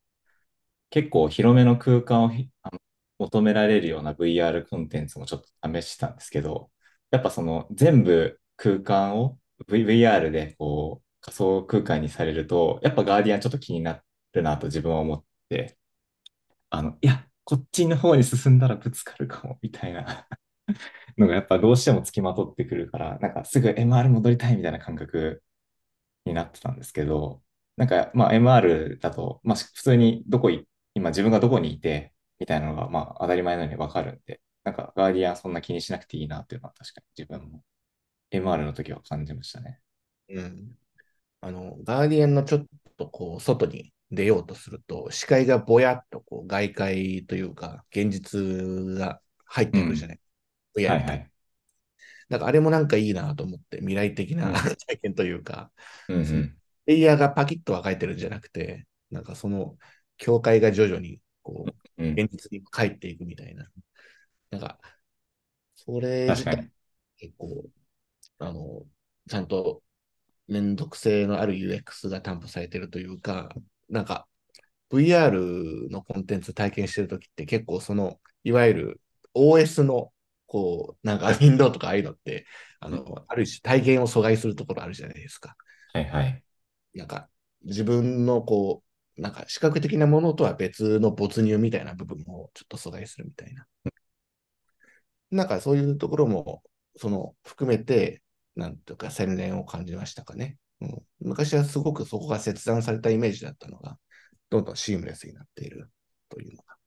[0.91, 2.79] 結構広めの空間をひあの
[3.17, 6.69] 求められるような VR コンテンツもちょっと試したんですけど、
[7.09, 14.03] やっぱその全部空間を VR でこう仮想空間にされると、やっぱガーディアンちょっと気にな
[14.34, 15.78] るなと自分は思って、
[16.69, 20.28] あの、いや、こっちの方に進んだらぶつかるかも、みたいな
[21.17, 25.43] のがやっぱどうしてもつきまとってくるから、なんかすぐ MR 戻りたいみたいな感覚
[26.26, 27.41] になってたんですけど、
[27.78, 37.63] なんかまあ MR だと、まあ普通にどこい、今自分がどこにいて、みたいなのがまあ当たり前のようにわかるんで、なんかガーディアンそんな気にしなくていいなっていうのは確かに自分も
[38.32, 39.82] MR の時は感じましたね。
[40.30, 40.78] うん。
[41.42, 42.66] あの、ガーディアンのちょっ
[42.98, 50.20] とこう、外に出ようとすると、視界がぼやっとこう、外界というか、現実が入ってくるじゃない？
[50.76, 51.32] ぼやりとはいはい。
[52.30, 54.56] なんかあれもなんかいいなと思って、未来的なうん
[54.88, 55.72] 体験というか、
[56.08, 56.58] うんうん。
[56.86, 59.78] レイヤーがパキッと分かれてるんじゃなくて、なんかその
[60.18, 62.22] 境界が徐々にこう、うん。
[62.22, 63.70] 現実に帰っていくみたいな。
[64.52, 64.80] なんか、
[65.76, 66.72] それ自体。
[67.18, 67.70] 結構、
[68.39, 68.86] あの、
[69.30, 69.84] ちゃんと
[70.52, 73.49] 連続性のある UX が担保されてるというか、
[73.89, 74.28] なんか
[74.89, 79.02] VR のコンテンツ体験してるときって結構その、いわゆる
[79.34, 80.12] OS の
[80.47, 82.45] こう、なんか Windows とかああいうのって、
[82.82, 85.56] あの、ある種体験を阻害するところあるじゃないですか。
[85.93, 86.43] はいはい。
[86.93, 87.30] なんか
[87.64, 88.84] 自分のこ
[89.18, 93.66] う、なんか視覚的なものとは別の没入みたいな部分をちょっと阻害するみたいな。
[95.32, 96.62] なんかそういうところも、
[96.97, 98.22] その含めて、
[98.56, 100.58] なんとか洗練を感じましたかね。
[100.82, 103.97] うん、昔はすごくそこが切断されたイメージだったのが、
[104.49, 105.91] どんどんシームレスになっている
[106.30, 106.76] というのが。
[106.76, 106.80] で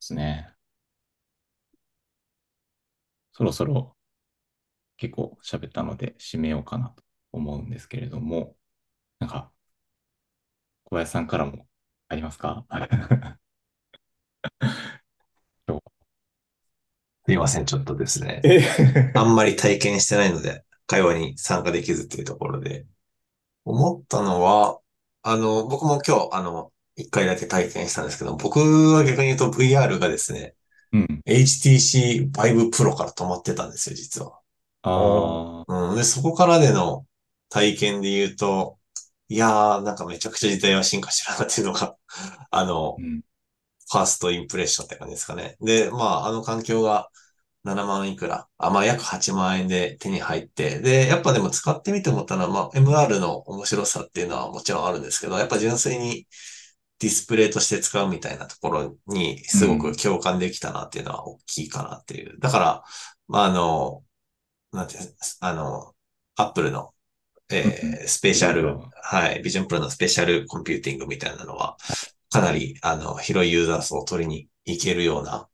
[0.00, 0.54] すね。
[3.32, 3.96] そろそろ
[4.96, 7.02] 結構喋ったので締めようかなと
[7.32, 8.56] 思うんですけれども、
[9.20, 9.52] なんか、
[10.84, 11.66] 小林さんからも
[12.08, 12.64] ありますか？
[17.26, 18.40] すいません、ちょっとですね。
[18.44, 18.60] え
[19.14, 22.86] あんまり体験してないので、会話に参加できずっていうところで、
[23.64, 24.80] 思ったのは、
[25.22, 30.54] あの、僕も今日、あの、一回だけ体験したんですけど、僕は逆に言うと VR がですね、
[30.92, 31.22] うん。
[31.26, 34.40] HTC Vive Pro から止まってたんですよ、実は。
[34.82, 35.96] ああ、うん。
[35.96, 37.06] で、そこからでの
[37.48, 38.78] 体験で言うと、
[39.28, 41.96] いやー、なんかめちゃくちゃ時代は進化してるなっていうのが、
[42.50, 43.22] あのう、ん。
[43.94, 45.56] ファーストインプレッションって感じですかね。
[45.60, 47.08] で、まあ、あの環境が
[47.62, 56.26] 7万いくら、あ、まあ、約8万円で手に入って、で、やっぱでも使ってみて思ったのは、まあ、MR の面白さっていうのはもちろんあるんですけど、やっぱ純粋に
[56.98, 62.38] ディスプレイとして使うみたいなところにすごく共感できたなっていうのは大きいかなっていう。
[62.40, 62.84] だから、
[63.28, 64.02] まあ、あの、
[64.72, 65.94] なんていうんですあの、
[66.36, 66.90] Apple の、
[67.50, 71.76] えースペシャルはい、Vision Pro のスペシャルコンピューティングみたいなのは、
[72.34, 75.48] かなり、あの、広いユーザー層を取りに行けるような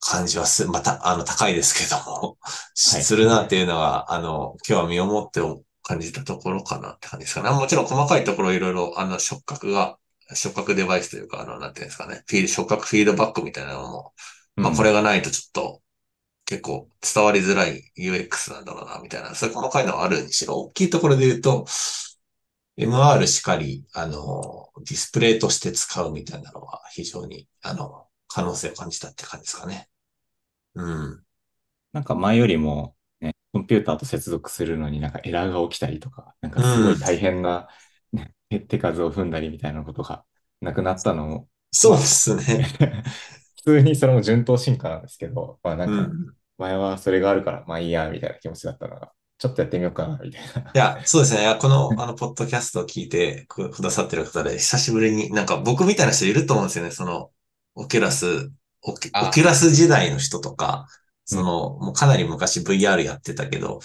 [0.00, 3.02] 感じはす、また、あの、高いですけども、はい。
[3.02, 5.42] するなっていうのは、あの、今日は身をもって
[5.82, 7.50] 感じたところかなって感じですかね。
[7.50, 9.98] もちろん細かいところいろいろ、あの、触覚が、
[10.34, 14.14] 触覚デバイスというか、あの、なんていうんですかね、フィード、触覚フィードバックみたいなのも、
[14.56, 15.82] まあ、これがないとちょっと、
[16.46, 21.66] 結構伝わりづらい UX なんだろうな、みたいな、そういう細かいのはあるにしろ、大きいところで言うと、
[22.78, 29.88] MR しかり、あの、ディスプレイとして使うみたいなのは非常に、あの、可能性を感じたって感じですかね。
[30.74, 30.82] う
[31.14, 31.24] ん。
[31.92, 37.68] なんか前よりも、ね、コンピューターと接続するのになんかエラーが起きたりとか、なんかすごい大変な、
[38.12, 40.24] ね手手数を踏んだりみたいなことが
[40.60, 42.66] なくなったのも、そうですね。
[43.56, 46.34] 普通にそれも順当進化なんですけど、まあなかうんん。
[46.58, 50.72] 前はそれがあるからまあいいやみたいな気持ちだったのが、ちょっとやってみようかなみたいな。
[50.74, 51.42] いや、そうですね。
[51.42, 56.90] いやこの、あの、ポッドキャストを聞いてくくださってる方で、久しぶりに、なんか僕みたいな人いると思うんですよね。
[56.90, 57.30] その、
[57.76, 58.50] Oculus、
[58.82, 60.86] オキあ Oculus 時代の人とか、
[61.24, 63.78] その、もうかなり昔 VR やってたけど、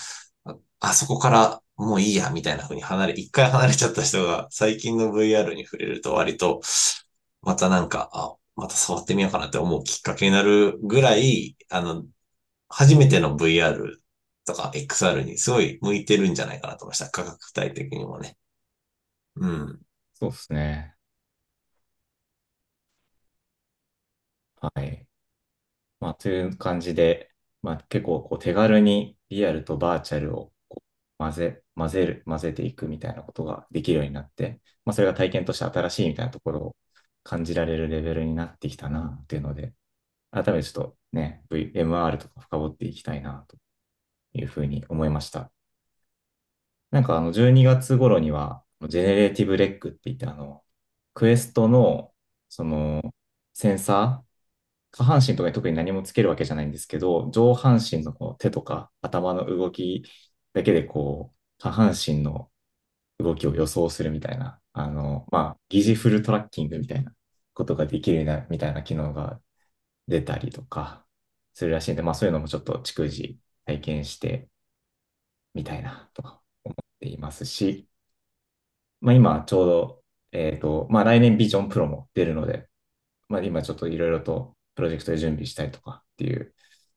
[0.45, 6.61] ああそこからもういいや、みたいな風に離れ、一回離れちゃった人が最近の VR に触れると割と、
[7.41, 12.05] またなんか、あ、また触ってみようかなって思うきっかけになるぐらい、あの、
[12.69, 13.99] 初めての VR
[14.49, 17.09] とか XR にすごい向いてるんじゃないかなと思いました。
[17.11, 18.37] 価格帯的にもね。
[19.35, 19.81] うん。
[20.13, 20.95] そうですね。
[24.61, 25.07] はい。
[25.99, 27.31] まあ、という感じで、
[27.61, 30.85] まあ、結構こう手軽にリアルとバーチャルをこう
[31.19, 36.75] 混ぜ、混ぜる、混ぜていくみたいなことができるようになって、まあ、それが体験として新しいみたいなところを
[37.23, 39.73] 感じられるレベルになってきたなっていうので、
[40.31, 43.57] 改めてちょっとね、VMR とか深掘っていきたいなと
[44.33, 45.51] いうふうに思いました。
[46.91, 50.63] なんかあの12月頃には、 Generative Leg って言ってあの、
[51.13, 52.13] Quest の
[52.49, 53.01] その
[53.53, 60.03] センサー、下半身とかに特に何もつけるわけじゃないんですけど、上半身のこう手とか頭の動き
[60.53, 62.51] だけでこう、下半身の
[63.19, 67.13] 動きを予想するみたいな、あの、まあ、疑似フルトラッキングみたいな
[67.53, 69.41] ことができるな、みたいな機能が
[70.07, 71.05] 出たりとか
[71.53, 73.39] するらしいんで、まあそういうのもちょっと逐次
[73.69, 74.49] 体験して
[75.53, 77.87] みたいなとか思っていますし、
[79.01, 82.67] まあ今ちょうど、えっと、まあ来年ビジョンプロも出るので、
[83.29, 86.53] まあ今ちょっといろいろとプロジェクトで準備したりとかっていう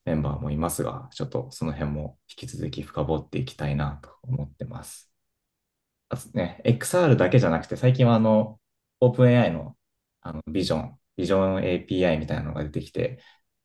[0.06, 5.12] メンバーもいますが、ちょっとその辺も引き続き深掘っていきたいなと思ってます。
[6.08, 8.60] あとね、XR だけじゃなくて、最近はあの、
[9.00, 9.76] OpenAI の
[10.20, 13.20] あのビジョン、ビジョン API みたいなのが出てきて、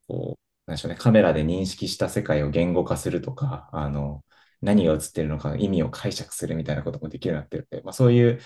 [0.08, 4.26] こう、なんでしょうね、カメラで認識した世界を言語化するとか、あの、
[4.62, 8.40] 何が映ってるのかの意味を解釈するみたいなこともできるようになってるので、まあそういう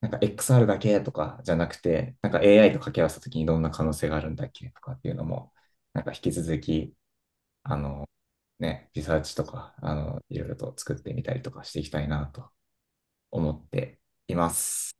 [0.00, 5.52] なんか XR だけとかじゃなくて、なんか AI と掛け合わせたときにどんな可能性があるんだっけとかっていうのも、
[5.94, 6.94] なんか引き続き、
[7.64, 8.08] あの、
[8.60, 12.50] ね、リサーチとか、あの、いろいろと作ってみたりとかしていきたいなと
[13.32, 14.96] 思っています。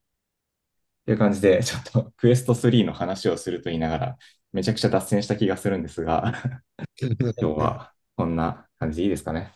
[1.07, 4.19] という感じで、ちょっとクエスト3の話をすると言いながら、
[4.53, 6.33] めちゃくちゃ脱線した気がするんですが、
[7.01, 9.55] 今日はこんな感じでいいですかね。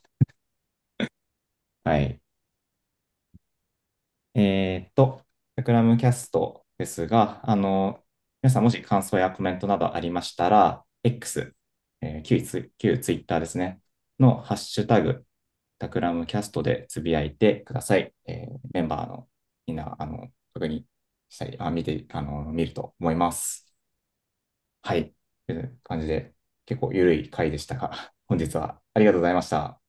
[1.84, 2.20] はい。
[4.34, 5.22] えー、っと、
[5.56, 8.02] タクラムキャストですが、あの、
[8.42, 11.54] 皆さんもし感想やコメントなどありましたら、X、
[12.00, 13.80] えー、旧ツ旧ツイッターですね、
[14.18, 15.24] のハッシュタグ、
[15.78, 18.12] タクラムキャストでつぶやいてください。
[18.26, 19.28] えー、メンバーの
[19.66, 20.84] みんな、あの、確認
[21.28, 23.63] したり、あ見て、あの、見ると思います。
[24.84, 25.14] はい。
[25.46, 26.34] という感じで、
[26.66, 29.80] 結構緩い回でしたが、本日はありがとうございました。